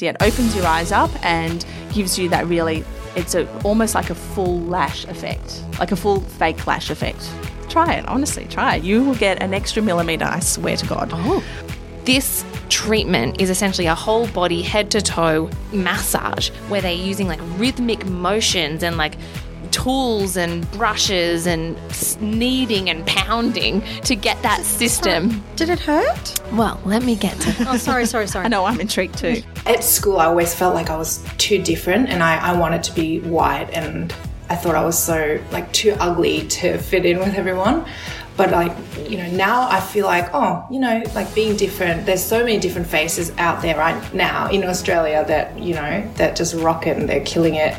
[0.00, 2.82] Yeah, it opens your eyes up and gives you that really,
[3.14, 7.30] it's a, almost like a full lash effect, like a full fake lash effect.
[7.68, 8.82] Try it, honestly, try it.
[8.82, 11.10] You will get an extra millimeter, I swear to God.
[11.12, 11.44] Oh.
[12.04, 17.38] This treatment is essentially a whole body, head to toe massage where they're using like
[17.56, 19.14] rhythmic motions and like
[19.84, 21.76] tools and brushes and
[22.18, 25.44] kneading and pounding to get that system.
[25.56, 26.40] Did it hurt?
[26.54, 28.44] Well, let me get to Oh, sorry, sorry, sorry.
[28.46, 29.42] I know, I'm intrigued too.
[29.66, 32.94] At school, I always felt like I was too different and I, I wanted to
[32.94, 34.10] be white and
[34.48, 37.84] I thought I was so like too ugly to fit in with everyone.
[38.36, 38.76] But like,
[39.08, 42.58] you know, now I feel like, oh, you know, like being different, there's so many
[42.58, 46.96] different faces out there right now in Australia that, you know, that just rock it
[46.96, 47.76] and they're killing it.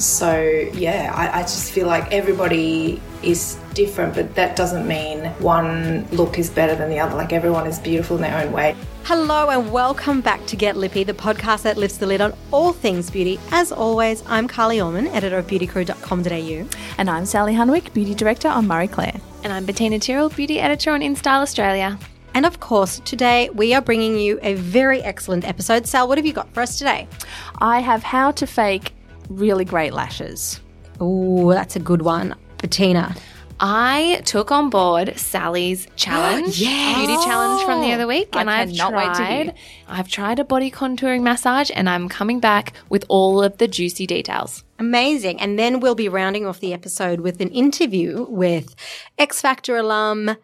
[0.00, 0.36] So
[0.74, 6.38] yeah, I, I just feel like everybody is different, but that doesn't mean one look
[6.38, 7.14] is better than the other.
[7.14, 8.74] Like everyone is beautiful in their own way.
[9.04, 12.72] Hello and welcome back to Get Lippy, the podcast that lifts the lid on all
[12.72, 13.38] things beauty.
[13.52, 16.68] As always, I'm Carly Orman, editor of beautycrew.com.au.
[16.98, 19.20] And I'm Sally Hunwick, Beauty Director on Marie Claire.
[19.44, 21.98] And I'm Bettina Tyrrell, beauty editor on InStyle Australia.
[22.32, 25.86] And of course, today we are bringing you a very excellent episode.
[25.86, 27.06] Sal, what have you got for us today?
[27.58, 28.94] I have how to fake
[29.28, 30.60] really great lashes.
[30.98, 32.34] Oh, that's a good one.
[32.56, 33.14] Bettina.
[33.60, 36.96] I took on board Sally's challenge, Yes.
[36.98, 39.54] beauty challenge from the other week, I and I've cannot wait to tried.
[39.88, 44.06] I've tried a body contouring massage, and I'm coming back with all of the juicy
[44.06, 44.64] details.
[44.78, 45.40] Amazing.
[45.40, 48.74] And then we'll be rounding off the episode with an interview with
[49.18, 50.36] X Factor alum,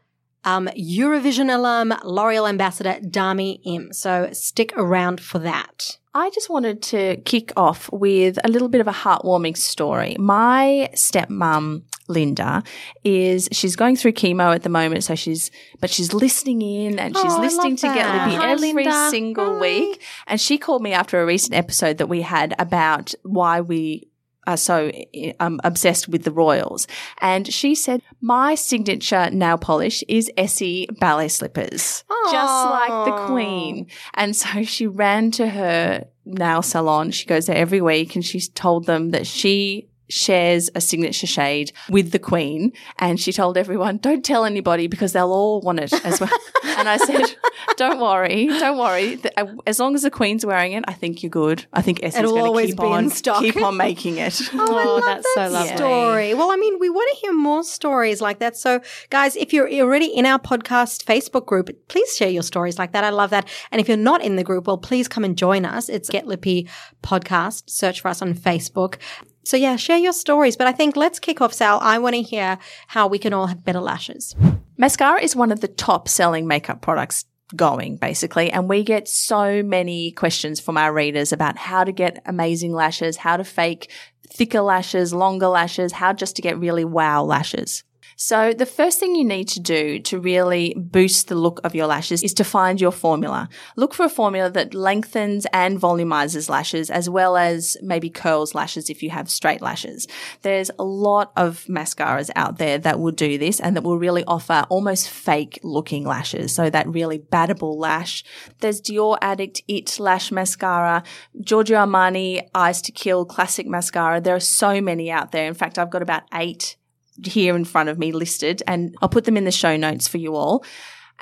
[0.45, 3.93] um, Eurovision alum, L'Oreal ambassador Dami Im.
[3.93, 5.99] So stick around for that.
[6.15, 10.17] I just wanted to kick off with a little bit of a heartwarming story.
[10.19, 12.63] My stepmom, Linda,
[13.05, 17.17] is she's going through chemo at the moment, so she's but she's listening in and
[17.17, 18.07] she's Oh, listening to Get.
[18.07, 19.09] Lippy Hi, every Linda.
[19.11, 19.61] single Hi.
[19.61, 20.03] week.
[20.27, 24.09] And she called me after a recent episode that we had about why we
[24.47, 24.91] are so
[25.39, 26.87] um, obsessed with the royals.
[27.21, 33.87] And she said, My signature nail polish is Essie ballet slippers, just like the Queen.
[34.15, 37.11] And so she ran to her nail salon.
[37.11, 41.73] She goes there every week and she's told them that she shares a signature shade
[41.89, 42.73] with the Queen.
[42.99, 46.31] And she told everyone, Don't tell anybody because they'll all want it as well.
[46.65, 47.35] and I said,
[47.77, 49.19] Don't worry, don't worry.
[49.37, 51.65] Uh, As long as the Queen's wearing it, I think you're good.
[51.73, 53.41] I think Essie's It'll going to always keep be in on, stock.
[53.41, 54.41] keep on making it.
[54.53, 55.77] Oh, I love that's so that lovely.
[55.77, 56.35] story.
[56.35, 58.57] Well, I mean, we want to hear more stories like that.
[58.57, 62.93] So, guys, if you're already in our podcast Facebook group, please share your stories like
[62.93, 63.05] that.
[63.05, 63.49] I love that.
[63.71, 65.89] And if you're not in the group, well, please come and join us.
[65.89, 66.69] It's Get Lippy
[67.03, 67.71] Podcast.
[67.71, 68.97] Search for us on Facebook.
[69.45, 70.57] So, yeah, share your stories.
[70.57, 71.79] But I think let's kick off, Sal.
[71.83, 72.59] I want to hear
[72.89, 74.35] how we can all have better lashes.
[74.77, 77.25] Mascara is one of the top selling makeup products
[77.57, 82.23] going basically and we get so many questions from our readers about how to get
[82.27, 83.91] amazing lashes, how to fake
[84.29, 87.83] thicker lashes, longer lashes, how just to get really wow lashes.
[88.23, 91.87] So the first thing you need to do to really boost the look of your
[91.87, 93.49] lashes is to find your formula.
[93.77, 98.91] Look for a formula that lengthens and volumizes lashes as well as maybe curls lashes
[98.91, 100.07] if you have straight lashes.
[100.43, 104.25] There's a lot of mascaras out there that will do this and that will really
[104.25, 106.55] offer almost fake looking lashes.
[106.55, 108.23] So that really battable lash.
[108.59, 111.05] There's Dior Addict It Lash Mascara,
[111.41, 114.21] Giorgio Armani Eyes to Kill Classic Mascara.
[114.21, 115.47] There are so many out there.
[115.47, 116.77] In fact, I've got about eight
[117.25, 120.19] here in front of me listed and I'll put them in the show notes for
[120.19, 120.65] you all.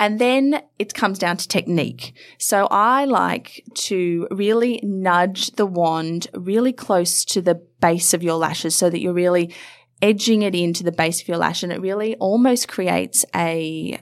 [0.00, 2.15] And then it comes down to technique.
[2.38, 8.37] So I like to really nudge the wand really close to the base of your
[8.37, 9.53] lashes so that you're really
[10.00, 14.00] edging it into the base of your lash and it really almost creates a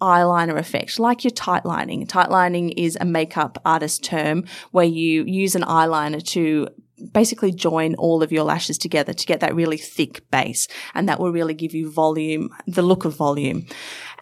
[0.00, 2.06] eyeliner effect, like your tight lining.
[2.06, 6.68] Tight lining is a makeup artist term where you use an eyeliner to
[7.12, 10.68] basically join all of your lashes together to get that really thick base.
[10.94, 13.66] And that will really give you volume, the look of volume.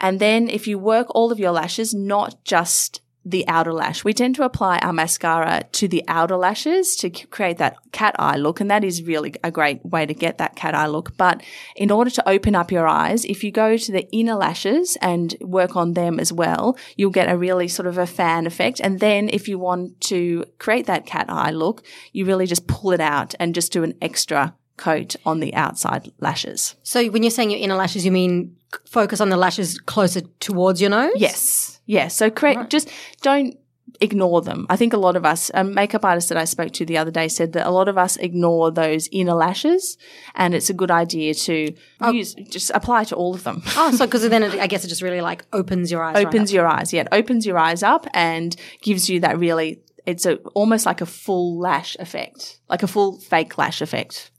[0.00, 4.04] And then if you work all of your lashes, not just the outer lash.
[4.04, 8.36] We tend to apply our mascara to the outer lashes to create that cat eye
[8.36, 8.60] look.
[8.60, 11.16] And that is really a great way to get that cat eye look.
[11.16, 11.42] But
[11.76, 15.36] in order to open up your eyes, if you go to the inner lashes and
[15.40, 18.80] work on them as well, you'll get a really sort of a fan effect.
[18.80, 22.92] And then if you want to create that cat eye look, you really just pull
[22.92, 26.76] it out and just do an extra coat on the outside lashes.
[26.82, 30.80] So, when you're saying your inner lashes, you mean focus on the lashes closer towards
[30.80, 31.12] your nose?
[31.16, 31.80] Yes.
[31.86, 32.16] Yes.
[32.16, 32.90] So create, just
[33.20, 33.56] don't
[34.00, 34.66] ignore them.
[34.70, 37.10] I think a lot of us, a makeup artist that I spoke to the other
[37.10, 39.98] day said that a lot of us ignore those inner lashes
[40.34, 42.10] and it's a good idea to oh.
[42.10, 43.62] use, just apply to all of them.
[43.76, 46.16] Oh, so because then it, I guess it just really like opens your eyes.
[46.16, 46.54] opens up.
[46.54, 46.92] your eyes.
[46.92, 47.02] Yeah.
[47.02, 51.06] It opens your eyes up and gives you that really it's a, almost like a
[51.06, 54.31] full lash effect, like a full fake lash effect.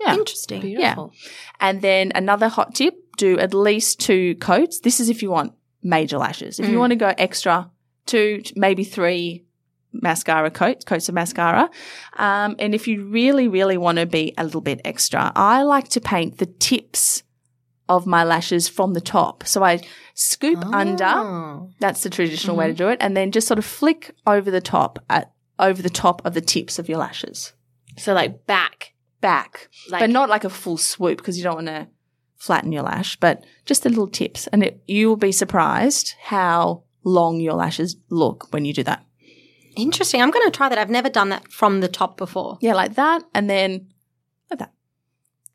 [0.00, 0.14] Yeah.
[0.14, 0.60] Interesting.
[0.60, 1.12] Beautiful.
[1.60, 4.80] And then another hot tip, do at least two coats.
[4.80, 5.52] This is if you want
[5.82, 6.58] major lashes.
[6.58, 7.70] If you want to go extra,
[8.06, 9.44] two, maybe three
[9.92, 11.70] mascara coats, coats of mascara.
[12.16, 15.88] Um, and if you really, really want to be a little bit extra, I like
[15.90, 17.22] to paint the tips
[17.88, 19.46] of my lashes from the top.
[19.46, 19.80] So I
[20.14, 21.04] scoop under.
[21.04, 21.70] Oh.
[21.78, 22.98] That's the traditional way to do it.
[23.00, 26.40] And then just sort of flick over the top at over the top of the
[26.40, 27.52] tips of your lashes.
[27.98, 28.91] So like back.
[29.22, 29.68] Back.
[29.88, 31.88] Like- but not like a full swoop because you don't want to
[32.36, 34.48] flatten your lash, but just the little tips.
[34.48, 39.04] And it, you will be surprised how long your lashes look when you do that.
[39.76, 40.20] Interesting.
[40.20, 40.76] I'm going to try that.
[40.76, 42.58] I've never done that from the top before.
[42.60, 43.22] Yeah, like that.
[43.32, 43.88] And then
[44.50, 44.72] like that.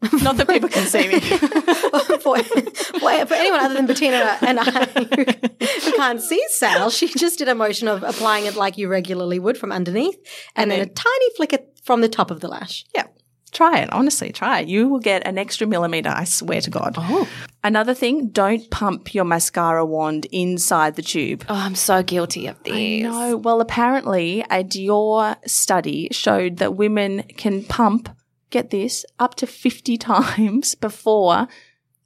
[0.23, 1.19] Not that people can see me.
[2.19, 7.37] for, for, for anyone other than Bettina and I who, can't see Sal, she just
[7.39, 10.17] did a motion of applying it like you regularly would from underneath
[10.55, 12.85] and, then, then- a tiny flicker from the top of the lash.
[12.95, 13.07] Yeah.
[13.57, 13.91] Try it.
[13.91, 14.67] Honestly, try it.
[14.67, 16.93] You will get an extra millimeter, I swear to God.
[16.95, 17.27] Oh.
[17.63, 21.43] Another thing, don't pump your mascara wand inside the tube.
[21.49, 23.01] Oh, I'm so guilty of these.
[23.01, 28.09] No, well, apparently a Dior study showed that women can pump,
[28.51, 31.47] get this, up to 50 times before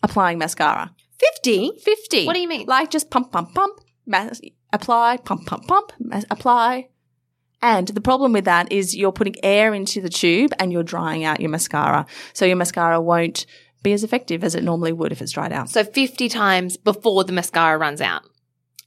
[0.02, 0.96] applying mascara.
[1.20, 1.72] 50?
[1.84, 2.28] 50.
[2.28, 2.66] What do you mean?
[2.66, 4.40] Like just pump, pump, pump, mas-
[4.72, 6.88] apply, pump, pump, pump, mas- apply.
[7.62, 11.24] And the problem with that is you're putting air into the tube and you're drying
[11.24, 12.06] out your mascara.
[12.34, 13.46] So your mascara won't
[13.84, 15.70] be as effective as it normally would if it's dried out.
[15.70, 18.24] So 50 times before the mascara runs out.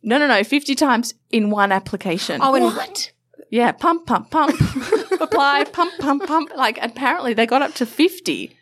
[0.03, 2.41] No, no, no, 50 times in one application.
[2.43, 3.12] Oh, and What?
[3.50, 4.59] Yeah, pump, pump, pump,
[5.21, 6.50] apply, pump, pump, pump.
[6.56, 8.56] Like apparently they got up to 50.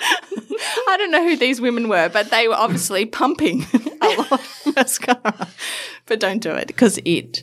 [0.90, 3.66] I don't know who these women were, but they were obviously pumping
[4.02, 5.48] a lot of mascara.
[6.08, 7.42] But don't do it because it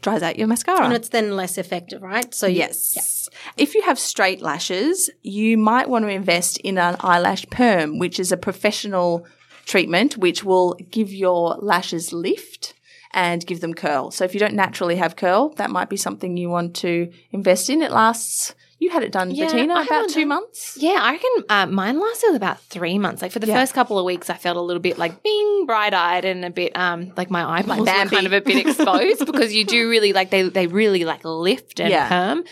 [0.00, 0.84] dries out your mascara.
[0.84, 2.32] and it's then less effective, right?
[2.34, 3.28] So you- Yes.
[3.56, 8.20] If you have straight lashes, you might want to invest in an eyelash perm, which
[8.20, 9.26] is a professional
[9.66, 12.74] treatment which will give your lashes lift
[13.14, 14.10] and give them curl.
[14.10, 17.68] So if you don't naturally have curl, that might be something you want to invest
[17.70, 17.82] in.
[17.82, 20.76] It lasts, you had it done, Yeah, Bettina, I about two done- months.
[20.80, 23.20] Yeah, I reckon uh, mine lasted about three months.
[23.22, 23.54] Like for the Yeah.
[23.60, 26.50] first couple of weeks, I felt a little bit like being bright eyed and a
[26.50, 30.12] bit um like my eyeballs were kind of a bit exposed because you do really
[30.12, 32.08] like they they really like lift and Yeah.
[32.08, 32.44] perm.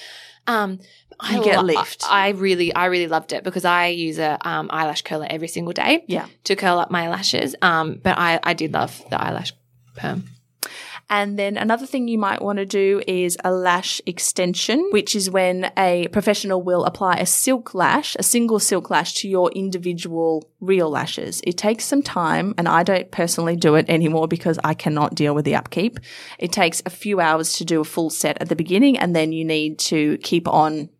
[0.46, 0.78] Um,
[1.22, 2.04] I You get lift.
[2.08, 5.48] I, I really I really loved it because I use a um, eyelash curler every
[5.48, 6.04] single day.
[6.06, 6.26] Yeah.
[6.44, 7.54] to curl up my lashes.
[7.62, 9.52] Um, but I I did love the eyelash
[9.96, 10.24] perm.
[11.10, 15.28] And then another thing you might want to do is a lash extension, which is
[15.28, 20.48] when a professional will apply a silk lash, a single silk lash to your individual
[20.60, 21.40] real lashes.
[21.44, 25.34] It takes some time and I don't personally do it anymore because I cannot deal
[25.34, 25.98] with the upkeep.
[26.38, 29.32] It takes a few hours to do a full set at the beginning and then
[29.32, 30.90] you need to keep on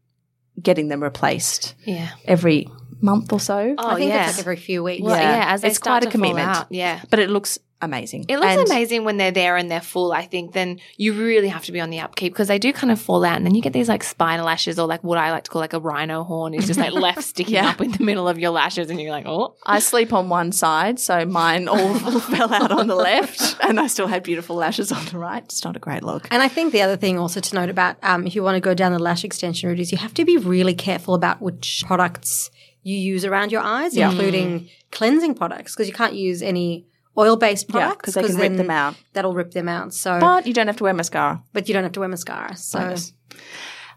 [0.60, 2.10] getting them replaced Yeah.
[2.24, 2.66] every
[3.00, 3.74] month or so.
[3.78, 4.24] Oh I think yeah.
[4.28, 5.02] it's like every few weeks.
[5.02, 5.36] well, Yeah.
[5.36, 5.52] yeah.
[5.54, 6.48] As they It's start quite a to fall commitment.
[6.56, 7.00] out, Yeah.
[7.10, 8.26] But it looks amazing.
[8.28, 10.52] It looks And- amazing when they're there and they're full, I think.
[10.52, 13.24] Then you really have to be on the upkeep because they do kind of fall
[13.24, 13.36] out.
[13.36, 15.60] And then you get these like spider lashes or like what I like to call
[15.60, 17.68] like a rhino horn is just like left sticking Yeah.
[17.70, 18.90] up in the middle of your lashes.
[18.90, 19.54] And you're like, oh.
[19.64, 23.86] I sleep on one side, so mine all fell out on the left, and I
[23.86, 25.42] still had beautiful lashes on the right.
[25.44, 26.28] It's not a great look.
[26.30, 28.60] And I think the other thing also to note about um, if you want to
[28.60, 31.82] go down the lash extension route is you have to be really careful about which
[31.86, 32.50] products
[32.82, 36.86] you use around your eyes, including cleansing products, because you can't use any
[37.18, 38.94] oil-based Yeah, products 'cause they can rip them out.
[39.12, 39.92] That'll rip them out.
[39.94, 41.42] So, but, But you don't have to wear mascara.
[41.52, 42.56] But you don't have to wear mascara.
[42.56, 43.12] So, Bonus.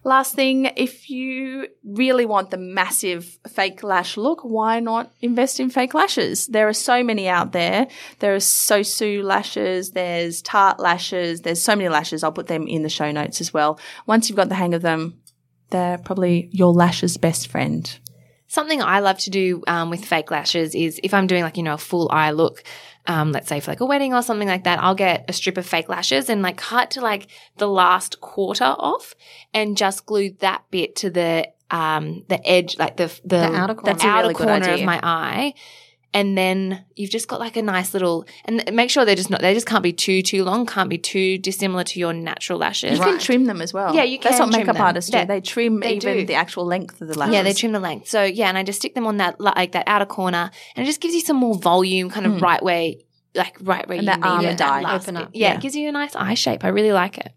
[0.05, 5.69] Last thing, if you really want the massive fake lash look, why not invest in
[5.69, 6.47] fake lashes?
[6.47, 7.87] There are so many out there.
[8.19, 12.21] There are Sosu lashes, there's Tarte lashes, there's so many lashes.
[12.21, 13.79] I'll put them in the show notes as well.
[14.05, 15.19] Once you've got the hang of them,
[15.69, 17.97] they're probably your lash's best friend.
[18.47, 21.63] Something I love to do um, with fake lashes is if I'm doing like, you
[21.63, 22.63] know, a full eye look,
[23.05, 25.57] um, let's say for like a wedding or something like that, I'll get a strip
[25.57, 29.15] of fake lashes and like cut to like the last quarter off
[29.53, 33.91] and just glue that bit to the um, the edge, like the the, outer corner.
[33.91, 35.53] That's a outer really good corner of my eye.
[36.15, 39.41] And then you've just got like a nice little, and make sure they're just not,
[39.41, 42.99] they just can't be too, too long, can't be too dissimilar to your natural lashes.
[42.99, 43.95] You can trim them as well.
[43.95, 44.85] Yeah, you can That's what trim makeup them.
[44.85, 45.17] artists do.
[45.17, 46.25] Yeah, they trim they even do.
[46.25, 47.33] the actual length of the lashes.
[47.33, 48.09] Yeah, they trim the length.
[48.09, 50.85] So yeah, and I just stick them on that like that outer corner, and it
[50.85, 52.39] just gives you some more volume, kind of hmm.
[52.39, 52.91] right where,
[53.33, 54.95] like right where And you that need almond it, that eye.
[54.95, 55.31] Open up.
[55.33, 55.55] Yeah, Yeah.
[55.55, 56.63] it gives you a nice eye shape.
[56.63, 57.33] I really like it.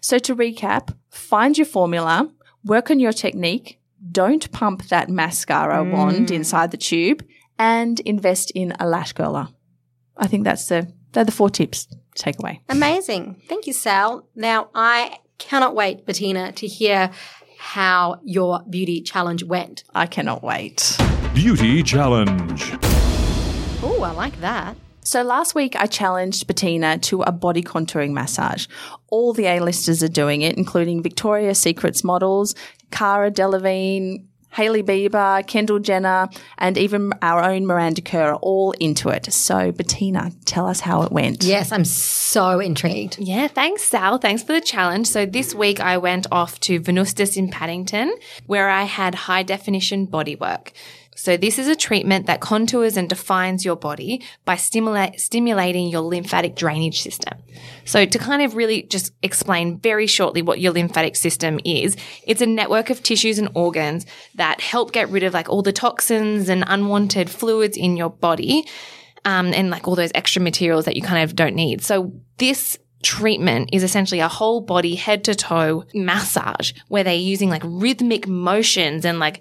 [0.00, 2.30] So to recap, find your formula,
[2.64, 3.78] work on your technique,
[4.10, 6.34] don't pump that mascara wand mm.
[6.34, 7.22] inside the tube,
[7.58, 9.48] and invest in a lash curler.
[10.16, 12.60] I think that's the they're the four tips to take away.
[12.68, 13.42] Amazing.
[13.48, 14.28] Thank you, Sal.
[14.34, 17.10] Now, I cannot wait, Bettina, to hear
[17.58, 19.84] how your beauty challenge went.
[19.94, 20.96] I cannot wait.
[21.34, 22.76] Beauty Challenge.
[23.82, 24.76] Oh, I like that.
[25.02, 28.66] So last week I challenged Bettina to a body contouring massage.
[29.08, 32.54] All the A-listers are doing it, including Victoria's Secrets models,
[32.90, 39.08] Cara Delevingne, Hailey Bieber, Kendall Jenner, and even our own Miranda Kerr are all into
[39.10, 39.32] it.
[39.32, 41.44] So Bettina, tell us how it went.
[41.44, 43.18] Yes, I'm so intrigued.
[43.18, 44.18] Yeah, thanks, Sal.
[44.18, 45.08] Thanks for the challenge.
[45.08, 48.14] So this week I went off to Venustus in Paddington,
[48.46, 50.72] where I had high definition body work.
[51.16, 56.02] So this is a treatment that contours and defines your body by stimulate, stimulating your
[56.02, 57.32] lymphatic drainage system.
[57.84, 61.96] So to kind of really just explain very shortly what your lymphatic system is,
[62.26, 64.04] it's a network of tissues and organs
[64.34, 68.66] that help get rid of like all the toxins and unwanted fluids in your body.
[69.24, 71.82] Um, and like all those extra materials that you kind of don't need.
[71.82, 77.50] So this treatment is essentially a whole body head to toe massage where they're using
[77.50, 79.40] like rhythmic motions and like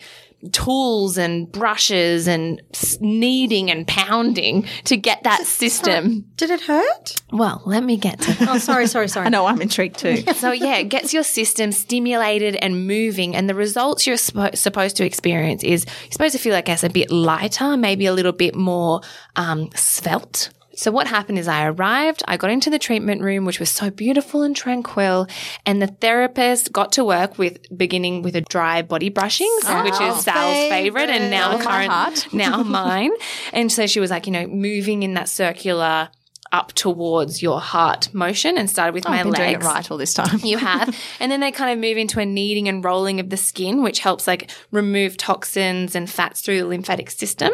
[0.54, 2.62] tools and brushes and
[3.00, 6.26] kneading and pounding to get that system.
[6.38, 7.16] Did it hurt?
[7.32, 8.50] Well, let me get to that.
[8.50, 9.26] Oh, sorry, sorry, sorry.
[9.28, 10.24] I know I'm intrigued too.
[10.36, 14.98] So yeah, it gets your system stimulated and moving, and the results you're suppo- supposed
[14.98, 18.32] to experience is you're supposed to feel, I guess, a bit lighter, maybe a little
[18.34, 19.02] bit more
[19.38, 20.50] um, svelte.
[20.76, 23.90] So what happened is I arrived, I got into the treatment room, which was so
[23.90, 25.28] beautiful and tranquil,
[25.66, 29.94] and the therapist got to work with beginning with a dry body brushing, oh, which
[29.94, 32.28] is Sal's favorite and now Oh, current, heart.
[32.34, 33.12] now mine.
[33.54, 36.10] And so she was like, you know, moving in that circular
[36.52, 39.44] up towards your heart motion and started with oh, my I've been legs.
[39.44, 40.40] doing it right all this time.
[40.44, 40.96] You have.
[41.20, 44.00] and then they kind of move into a kneading and rolling of the skin, which
[44.00, 47.52] helps like remove toxins and fats through the lymphatic system.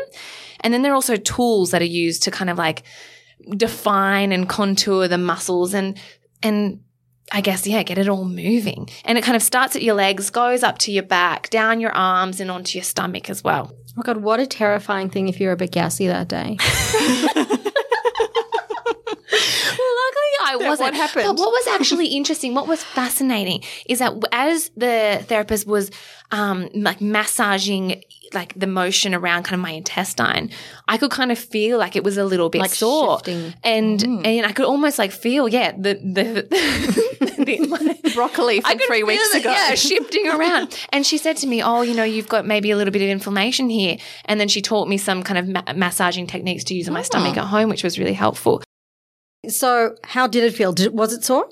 [0.61, 2.83] And then there are also tools that are used to kind of like
[3.55, 5.97] define and contour the muscles and,
[6.43, 6.81] and
[7.31, 8.89] I guess, yeah, get it all moving.
[9.05, 11.93] And it kind of starts at your legs, goes up to your back, down your
[11.93, 13.71] arms and onto your stomach as well.
[13.73, 16.57] Oh my god, what a terrifying thing if you're a bit gassy that day.
[20.51, 20.79] I wasn't.
[20.79, 21.25] what happened?
[21.25, 25.91] But what was actually interesting, what was fascinating, is that as the therapist was
[26.31, 28.03] um, like massaging
[28.34, 30.50] like the motion around kind of my intestine,
[30.88, 33.53] I could kind of feel like it was a little bit Like sore, shifting.
[33.63, 36.48] and and I could almost like feel yeah the the,
[37.43, 39.51] the Broccoli I from three weeks ago.
[39.51, 40.77] Yeah, shifting around.
[40.93, 43.10] And she said to me, "Oh, you know, you've got maybe a little bit of
[43.10, 46.88] inflammation here." And then she taught me some kind of ma- massaging techniques to use
[46.88, 48.62] on my stomach at home, which was really helpful.
[49.48, 50.71] So, how did it feel?
[50.71, 51.50] Did, was it sore?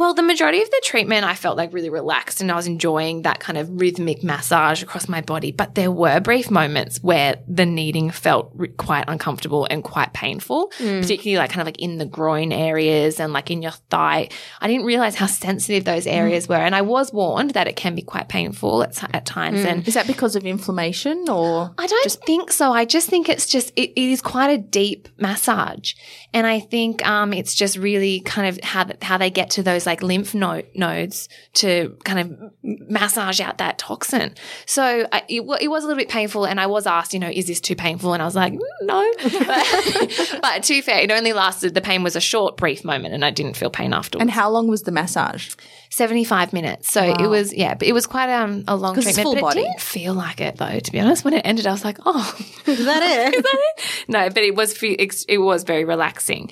[0.00, 3.20] Well, the majority of the treatment, I felt like really relaxed and I was enjoying
[3.22, 5.52] that kind of rhythmic massage across my body.
[5.52, 10.72] But there were brief moments where the kneading felt re- quite uncomfortable and quite painful,
[10.78, 11.00] hmm.
[11.02, 14.30] particularly like kind of like in the groin areas and like in your thigh.
[14.62, 16.12] I didn't realize how sensitive those hmm.
[16.12, 16.54] areas were.
[16.54, 19.60] And I was warned that it can be quite painful at, at times.
[19.60, 19.68] Hmm.
[19.68, 21.74] And Is that because of inflammation or?
[21.76, 22.72] I don't think so.
[22.72, 25.92] I just think it's just it, it is quite a deep massage,
[26.32, 29.89] and I think um, it's just really kind of how how they get to those
[29.90, 34.34] like lymph node nodes to kind of massage out that toxin.
[34.66, 37.28] So I, it, it was a little bit painful, and I was asked, you know,
[37.28, 38.12] is this too painful?
[38.12, 39.12] And I was like, "Mm, no.
[39.22, 41.74] but, but to be fair, it only lasted.
[41.74, 44.22] The pain was a short, brief moment, and I didn't feel pain afterwards.
[44.22, 45.54] And how long was the massage?
[45.90, 46.88] 75 minutes.
[46.92, 49.16] So it was, yeah, but it was quite um, a long treatment.
[49.16, 49.60] full but body.
[49.60, 51.24] it didn't feel like it though, to be honest.
[51.24, 53.34] When it ended, I was like, oh, Is that it?
[53.34, 54.04] is that it?
[54.06, 56.50] no, but it was, it was very relaxing.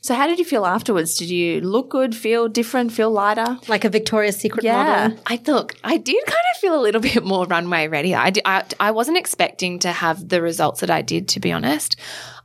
[0.00, 1.16] So how did you feel afterwards?
[1.16, 3.58] Did you look good, feel different, feel lighter?
[3.68, 4.80] like a Victoria's Secret model?
[4.80, 5.08] Yeah.
[5.08, 5.22] model?
[5.26, 8.14] I look, I did kind of feel a little bit more runway ready.
[8.14, 11.50] I, did, I, I wasn't expecting to have the results that I did, to be
[11.50, 11.96] honest.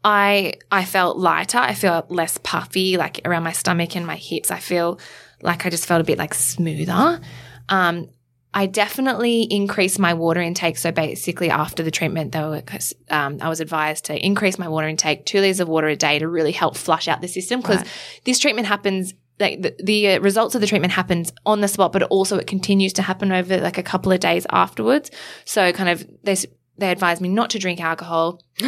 [0.03, 1.59] I, I felt lighter.
[1.59, 4.51] I felt less puffy, like around my stomach and my hips.
[4.51, 4.99] I feel
[5.41, 7.21] like I just felt a bit like smoother.
[7.69, 8.09] Um,
[8.55, 10.77] I definitely increased my water intake.
[10.77, 12.61] So basically, after the treatment, though,
[13.09, 16.19] um, I was advised to increase my water intake, two liters of water a day
[16.19, 17.83] to really help flush out the system because
[18.25, 19.13] this treatment happens.
[19.39, 22.45] Like the, the uh, results of the treatment happens on the spot, but also it
[22.45, 25.09] continues to happen over like a couple of days afterwards.
[25.45, 26.35] So kind of they
[26.77, 28.39] they advised me not to drink alcohol,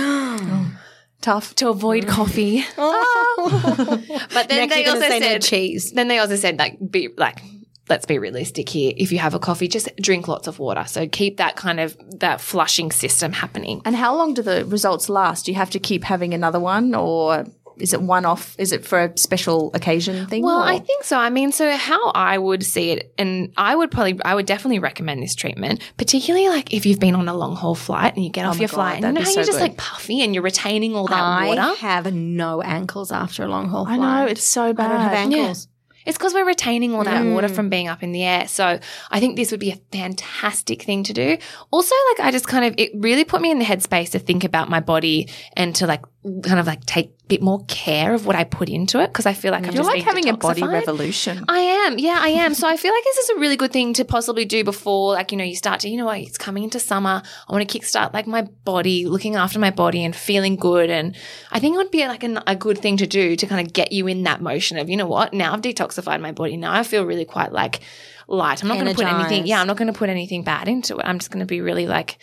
[1.22, 1.56] Tough.
[1.56, 2.64] to avoid coffee.
[2.76, 5.92] but then Next they also said cheese.
[5.92, 7.42] then they also said like be like
[7.90, 11.08] let's be realistic here if you have a coffee just drink lots of water so
[11.08, 15.46] keep that kind of that flushing system happening And how long do the results last?
[15.46, 17.46] Do you have to keep having another one or
[17.78, 18.56] is it one off?
[18.58, 20.44] Is it for a special occasion thing?
[20.44, 21.18] Well, or- I think so.
[21.18, 24.80] I mean, so how I would see it, and I would probably, I would definitely
[24.80, 28.32] recommend this treatment, particularly like if you've been on a long haul flight and you
[28.32, 29.70] get oh off your God, flight and you know how so you're just good.
[29.70, 31.62] like puffy and you're retaining all that I water.
[31.62, 34.86] I have no ankles after a long haul I know it's so bad.
[34.86, 35.68] I don't have ankles.
[36.06, 37.56] It's because we're retaining all that water mm.
[37.56, 38.48] from being up in the air.
[38.48, 38.80] So
[39.12, 41.38] I think this would be a fantastic thing to do.
[41.72, 44.44] Also, like I just kind of, it really put me in the headspace to think
[44.44, 46.04] about my body and to like
[46.44, 49.28] kind of like take a bit more care of what I put into it because
[49.28, 51.46] I feel like I'm You're just like being having a body revolution.
[51.48, 52.00] I am.
[52.00, 52.56] Yeah, I am.
[52.56, 55.32] So I feel like this is a really good thing to possibly do before, like,
[55.32, 57.22] you know, you start to, you know what, it's coming into summer.
[57.48, 60.90] I want to kickstart like my body, looking after my body and feeling good.
[60.90, 61.16] And
[61.52, 63.72] I think it would be like a, a good thing to do to kind of
[63.72, 66.58] get you in that motion of, you know what, now I've detoxified my body.
[66.58, 67.82] Now I feel really quite like
[68.28, 68.64] light.
[68.64, 70.98] I'm not going to put anything, yeah, I'm not going to put anything bad into
[70.98, 71.06] it.
[71.06, 72.18] I'm just going to be really like,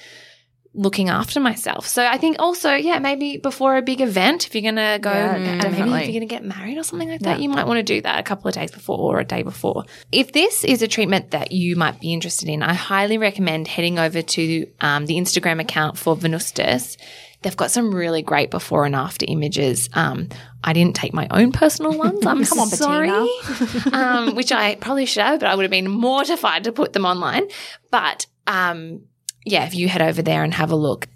[0.74, 1.86] looking after myself.
[1.86, 5.10] So I think also, yeah, maybe before a big event, if you're going to go,
[5.12, 5.98] Yeah, and maybe definitely.
[6.00, 8.00] if you're going to get married or something like that, you might want to do
[8.00, 9.84] that a couple of days before or a day before.
[10.10, 13.98] If this is a treatment that you might be interested in, I highly recommend heading
[13.98, 16.96] over to um, the Instagram account for Venustus.
[17.42, 19.90] They've got some really great before and after images.
[19.92, 20.28] Um,
[20.64, 22.24] I didn't take my own personal ones.
[22.24, 23.10] I'm Come on, sorry,
[23.92, 27.04] um, which I probably should have, but I would have been mortified to put them
[27.04, 27.48] online.
[27.90, 29.02] But um,
[29.44, 31.08] yeah, if you head over there and have a look.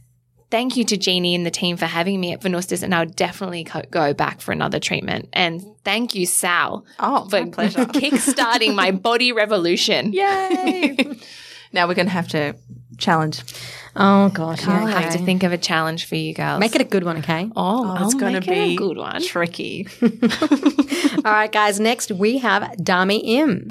[0.49, 3.65] Thank you to Jeannie and the team for having me at Venustus, and I'll definitely
[3.65, 5.29] co- go back for another treatment.
[5.33, 7.85] And thank you, Sal, Oh, for my pleasure.
[7.87, 10.13] kickstarting my body revolution.
[10.13, 10.97] Yay!
[11.73, 12.55] now we're going to have to
[12.97, 13.43] challenge.
[13.97, 16.61] Oh gosh, I'll yeah, have to think of a challenge for you girls.
[16.61, 17.51] Make it a good one, okay?
[17.57, 19.23] Oh, Oh, it's going to make it a be good one.
[19.23, 19.89] tricky.
[20.01, 21.81] All right, guys.
[21.81, 23.69] Next, we have Dami Im.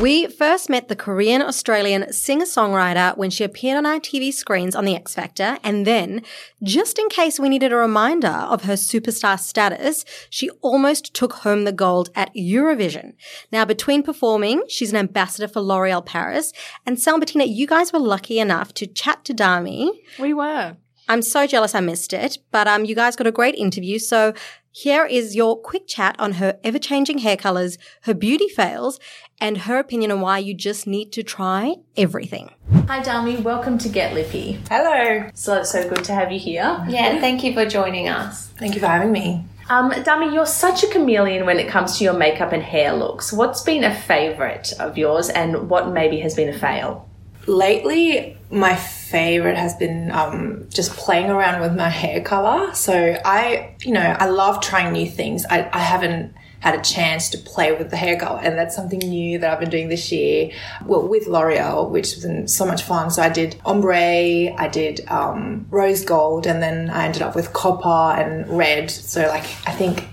[0.00, 4.74] We first met the Korean Australian singer songwriter when she appeared on our TV screens
[4.74, 5.58] on The X Factor.
[5.62, 6.22] And then,
[6.62, 11.64] just in case we needed a reminder of her superstar status, she almost took home
[11.64, 13.12] the gold at Eurovision.
[13.52, 16.54] Now, between performing, she's an ambassador for L'Oreal Paris.
[16.86, 19.90] And Sal Bettina, you guys were lucky enough to chat to Dami.
[20.18, 20.76] we were.
[21.12, 23.98] I'm so jealous I missed it, but um, you guys got a great interview.
[23.98, 24.32] So
[24.70, 28.98] here is your quick chat on her ever-changing hair colors, her beauty fails,
[29.38, 32.54] and her opinion on why you just need to try everything.
[32.88, 33.42] Hi, Dami.
[33.42, 34.58] Welcome to Get Lippy.
[34.70, 35.28] Hello.
[35.34, 36.82] So so good to have you here.
[36.88, 38.46] Yeah, thank you for joining us.
[38.56, 39.44] Thank you for having me.
[39.68, 43.34] Um, Dami, you're such a chameleon when it comes to your makeup and hair looks.
[43.34, 47.06] What's been a favorite of yours, and what maybe has been a fail?
[47.46, 52.74] Lately, my favorite has been um, just playing around with my hair color.
[52.74, 55.46] So I, you know, I love trying new things.
[55.46, 59.00] I, I haven't had a chance to play with the hair color, and that's something
[59.00, 60.52] new that I've been doing this year.
[60.84, 63.10] Well, with L'Oreal, which has been so much fun.
[63.10, 67.52] So I did ombre, I did um, rose gold, and then I ended up with
[67.54, 68.90] copper and red.
[68.90, 70.06] So like, I think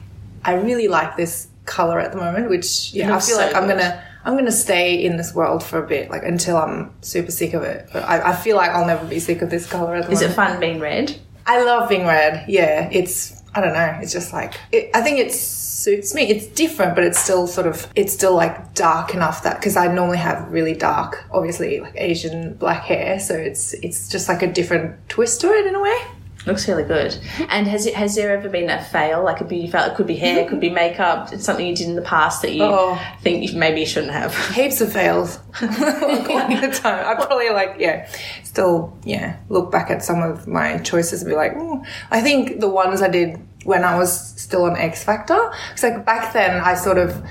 [0.43, 3.67] I really like this color at the moment, which yeah, I feel so like I'm
[3.67, 7.53] gonna I'm gonna stay in this world for a bit, like until I'm super sick
[7.53, 7.89] of it.
[7.93, 10.60] But I, I feel like I'll never be sick of this color Is it fun
[10.60, 11.19] being red?
[11.45, 12.45] I love being red.
[12.47, 13.97] Yeah, it's I don't know.
[14.01, 16.23] It's just like it, I think it suits me.
[16.23, 19.88] It's different, but it's still sort of it's still like dark enough that because I
[19.91, 24.51] normally have really dark, obviously like Asian black hair, so it's it's just like a
[24.51, 25.97] different twist to it in a way.
[26.45, 27.17] Looks really good.
[27.49, 29.84] And has it has there ever been a fail, like a beauty fail?
[29.84, 31.34] It could be hair, it could be makeup.
[31.34, 32.99] It's something you did in the past that you Oh.
[33.21, 34.34] think you maybe you shouldn't have.
[34.56, 37.06] heaps of fails all the time.
[37.06, 38.10] I probably like yeah,
[38.43, 41.86] still yeah, look back at some of my choices and be like, mm.
[42.10, 45.38] I think the ones I did when I was still on X Factor,
[45.69, 47.21] because like back then I sort of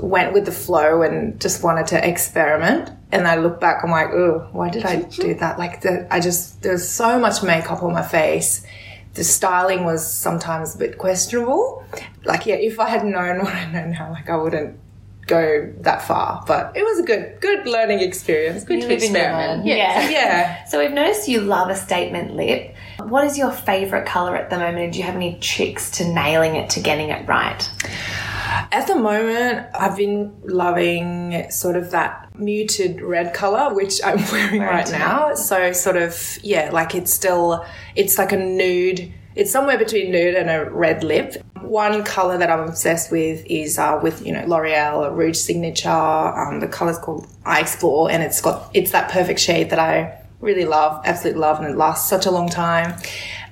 [0.00, 2.90] went with the flow and just wanted to experiment.
[3.12, 5.58] And I look back, I'm like, oh, why did I do that?
[5.58, 8.66] Like, the, I just there's so much makeup on my face.
[9.14, 11.84] The styling was sometimes a bit questionable.
[12.24, 14.78] Like, yeah, if I had known what I know now, like I wouldn't
[15.26, 16.42] go that far.
[16.46, 18.64] But it was a good, good learning experience.
[18.64, 19.66] Good You to live and you experiment.
[19.66, 20.64] Yeah, yeah.
[20.68, 22.74] So we've noticed you love a statement lip.
[22.98, 24.78] What is your favorite color at the moment?
[24.78, 27.68] And do you have any tricks to nailing it to getting it right?
[28.70, 34.62] At the moment, I've been loving sort of that muted red color, which I'm wearing
[34.62, 35.34] right now.
[35.34, 39.12] So sort of, yeah, like it's still, it's like a nude.
[39.34, 41.42] It's somewhere between nude and a red lip.
[41.60, 45.88] One color that I'm obsessed with is uh, with you know L'Oreal Rouge Signature.
[45.88, 50.18] Um, the color's called I Explore, and it's got it's that perfect shade that I
[50.40, 53.00] really love, absolutely love, and it lasts such a long time.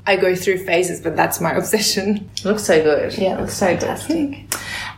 [0.06, 2.28] I go through phases, but that's my obsession.
[2.36, 3.16] It looks so good.
[3.16, 4.46] Yeah, it looks so fantastic.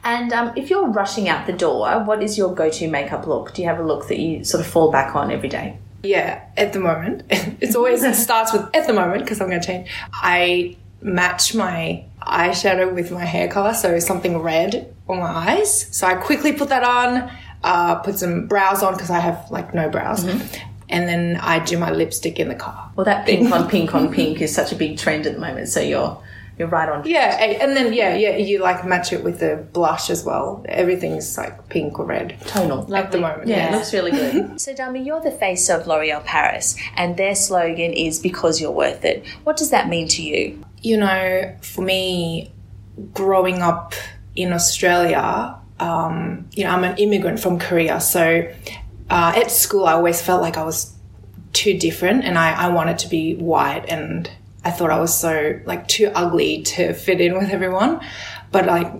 [0.05, 3.55] And um, if you're rushing out the door, what is your go-to makeup look?
[3.55, 5.79] Do you have a look that you sort of fall back on every day?
[6.03, 9.61] Yeah, at the moment, it's always it starts with at the moment because I'm going
[9.61, 9.89] to change.
[10.13, 15.95] I match my eyeshadow with my hair color, so something red on my eyes.
[15.97, 17.31] So I quickly put that on,
[17.63, 20.25] uh, put some brows on because I have like no brows.
[20.89, 22.91] And then I do my lipstick in the car.
[22.97, 25.69] Well, that pink on pink on pink is such a big trend at the moment.
[25.69, 26.21] So you're
[26.59, 27.07] you're right on.
[27.07, 30.65] Yeah, and then yeah, yeah, you like match it with the blush as well.
[30.69, 32.37] Everything's like pink or red.
[32.47, 33.77] tonal At the moment, Yeah, yeah.
[33.77, 34.61] looks really good.
[34.65, 39.05] so, Dami, you're the face of L'Oreal Paris, and their slogan is "Because you're worth
[39.05, 40.65] it." What does that mean to you?
[40.85, 42.53] you know, for me,
[43.15, 43.95] growing up
[44.35, 48.01] in Australia, um, you know, I'm an immigrant from Korea.
[48.01, 48.51] So
[49.09, 50.93] uh, at school, I always felt like I was
[51.53, 54.29] too different and I, I wanted to be white and
[54.65, 58.01] I thought I was so like too ugly to fit in with everyone.
[58.51, 58.93] But like,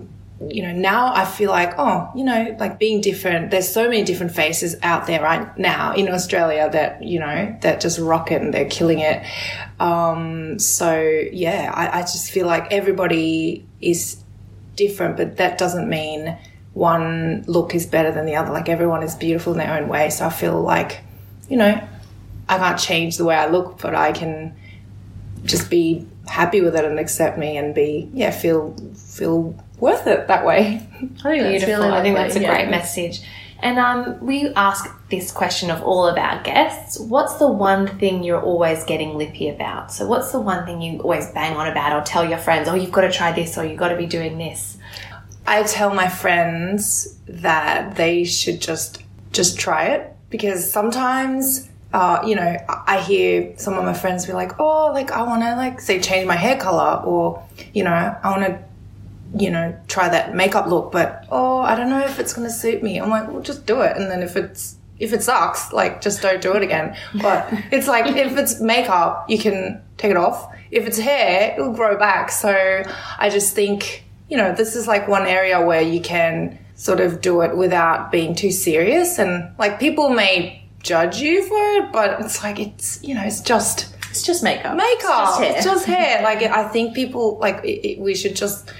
[0.49, 4.03] you know, now I feel like, oh, you know, like being different, there's so many
[4.03, 8.41] different faces out there right now in Australia that, you know, that just rock it
[8.41, 9.25] and they're killing it.
[9.79, 10.99] Um, so
[11.31, 14.21] yeah, I, I just feel like everybody is
[14.75, 16.37] different, but that doesn't mean
[16.73, 18.51] one look is better than the other.
[18.51, 20.09] Like everyone is beautiful in their own way.
[20.09, 21.01] So I feel like,
[21.47, 21.87] you know,
[22.49, 24.55] I can't change the way I look, but I can
[25.43, 30.27] just be happy with it and accept me and be, yeah, feel, feel worth it
[30.27, 30.87] that way.
[30.93, 31.85] I think that's Beautiful.
[31.85, 32.55] really I think that's a yeah.
[32.55, 33.21] great message.
[33.63, 38.21] And um, we ask this question of all of our guests What's the one thing
[38.21, 39.89] you're always getting lippy about?
[39.93, 42.75] So, what's the one thing you always bang on about or tell your friends, oh,
[42.75, 44.77] you've got to try this or you've got to be doing this?
[45.47, 49.01] I tell my friends that they should just
[49.31, 54.33] just try it because sometimes uh, you know I hear some of my friends be
[54.33, 57.91] like oh like I want to like say change my hair color or you know
[57.91, 58.63] I want to
[59.35, 62.53] you know try that makeup look but oh I don't know if it's going to
[62.53, 62.97] suit me.
[62.97, 63.95] I'm like well just do it.
[63.95, 66.97] And then if it's if it sucks like just don't do it again.
[67.21, 70.53] But it's like if it's makeup you can take it off.
[70.71, 72.31] If it's hair it'll grow back.
[72.31, 72.83] So
[73.19, 77.21] I just think you know, this is like one area where you can sort of
[77.21, 79.19] do it without being too serious.
[79.19, 83.41] And like people may judge you for it, but it's like, it's, you know, it's
[83.41, 84.75] just It's just makeup.
[84.75, 85.41] makeup.
[85.41, 86.19] It's just hair.
[86.19, 86.23] hair.
[86.29, 88.71] Like, I think people, like, it, it, we should just,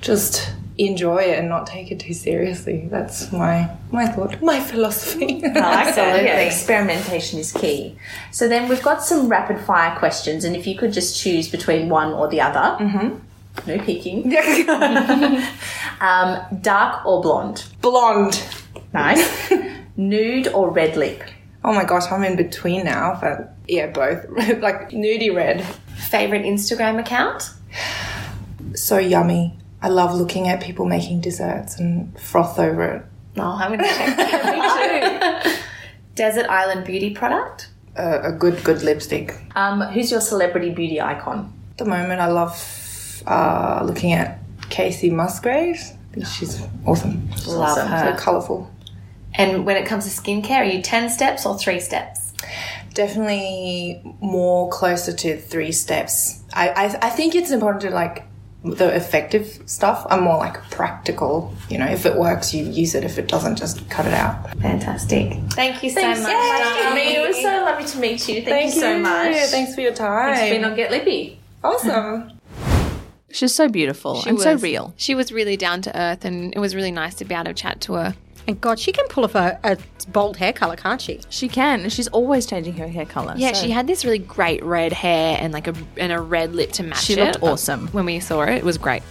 [0.00, 2.88] just enjoy it and not take it too seriously.
[2.90, 5.42] That's my, my thought, my philosophy.
[5.44, 5.48] I.
[5.56, 6.24] Absolutely.
[6.24, 7.96] Yeah, experimentation is key.
[8.32, 11.88] So then we've got some rapid fire questions, and if you could just choose between
[11.88, 13.68] one or the other, mm-hmm.
[13.68, 14.36] no peeking.
[16.00, 17.64] um, dark or blonde?
[17.80, 18.44] Blonde.
[18.92, 19.52] Nice.
[19.96, 21.22] Nude or red lip?
[21.64, 24.28] Oh my gosh, I'm in between now, but yeah, both.
[24.60, 25.64] like nudie red.
[26.10, 27.50] Favorite Instagram account?
[28.74, 29.58] so yummy.
[29.80, 33.02] I love looking at people making desserts and froth over it.
[33.36, 35.44] Oh, I'm going to check that.
[35.44, 35.60] Me too.
[36.14, 37.68] Desert Island Beauty product?
[37.98, 39.34] Uh, a good, good lipstick.
[39.56, 41.52] Um, who's your celebrity beauty icon?
[41.72, 44.38] At the moment, I love uh, looking at
[44.70, 45.92] Kacey Musgraves.
[46.32, 47.28] She's awesome.
[47.46, 47.88] Love Awesome.
[47.88, 48.16] her.
[48.16, 48.70] So colourful.
[49.36, 52.32] And when it comes to skincare, are you 10 steps or 3 steps?
[52.94, 56.42] Definitely more closer to three steps.
[56.52, 58.24] I, I, I think it's important to like
[58.64, 60.06] the effective stuff.
[60.08, 61.52] I'm more like practical.
[61.68, 63.02] You know, if it works, you use it.
[63.02, 64.48] If it doesn't, just cut it out.
[64.60, 65.38] Fantastic.
[65.50, 66.30] Thank you so Thanks much.
[66.30, 67.04] so much, Dami.
[67.04, 67.14] Dami.
[67.14, 68.42] It was so lovely to meet you.
[68.42, 69.34] Thank, you so much.
[69.48, 70.32] Thanks for your time.
[70.34, 71.40] It's been on Get Lippy.
[71.64, 72.30] awesome.
[73.30, 74.94] She's so beautiful and so real.
[74.96, 77.54] She was really down to earth, and it was really nice to be able to
[77.54, 78.14] chat to her.
[78.46, 79.78] And God, she can pull off a, a
[80.08, 81.20] bold hair color, can't she?
[81.30, 83.34] She can, and she's always changing her hair color.
[83.36, 86.54] Yeah, so- she had this really great red hair and like a and a red
[86.54, 87.04] lip to match it.
[87.04, 87.24] She it.
[87.24, 87.86] looked awesome.
[87.86, 88.56] Uh, when we saw it.
[88.56, 89.02] It was great.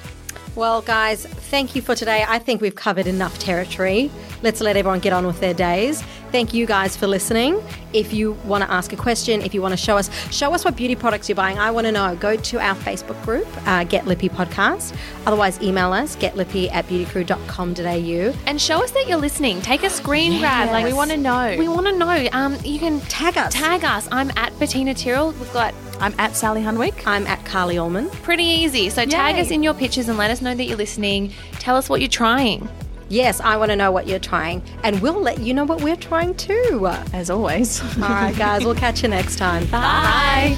[0.55, 2.23] Well, guys, thank you for today.
[2.27, 4.11] I think we've covered enough territory.
[4.43, 6.03] Let's let everyone get on with their days.
[6.33, 7.61] Thank you guys for listening.
[7.93, 10.65] If you want to ask a question, if you want to show us, show us
[10.65, 11.59] what beauty products you're buying.
[11.59, 12.15] I want to know.
[12.15, 14.95] Go to our Facebook group, uh, Get Lippy Podcast.
[15.27, 18.33] Otherwise, email us, getlippy at beautycrew.com.au.
[18.47, 19.61] And show us that you're listening.
[19.61, 20.71] Take a screen grab.
[20.71, 21.55] Like we wanna know.
[21.55, 22.27] We want to know.
[22.31, 23.53] Um, you can Tag us.
[23.53, 24.07] tag us.
[24.11, 25.33] I'm at Bettina Tyrrell.
[25.33, 27.05] We've got I'm at Sally Hunwick.
[27.05, 28.09] I'm at Carly Allman.
[28.23, 28.89] pretty easy.
[28.89, 31.31] So tag us in your pictures and let us know that you're listening.
[31.59, 32.67] Tell us what you're trying.
[33.13, 35.95] Yes, I want to know what you're trying, and we'll let you know what we're
[35.95, 36.87] trying too.
[37.13, 37.79] As always.
[37.97, 39.67] All right, guys, we'll catch you next time.
[39.67, 40.57] Bye.